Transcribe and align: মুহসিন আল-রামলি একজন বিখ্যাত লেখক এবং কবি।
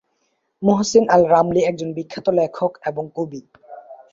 মুহসিন 0.61 1.05
আল-রামলি 1.09 1.61
একজন 1.63 1.89
বিখ্যাত 1.93 2.27
লেখক 2.39 2.71
এবং 2.85 3.03
কবি। 3.15 3.41